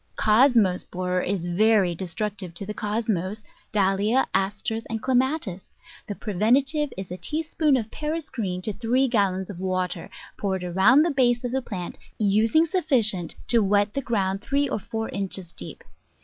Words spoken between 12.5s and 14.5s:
sufficient to wet the ground